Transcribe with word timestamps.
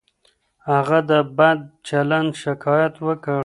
هغه 0.71 0.99
د 1.09 1.11
بد 1.37 1.59
چلند 1.87 2.31
شکایت 2.43 2.93
وکړ. 3.07 3.39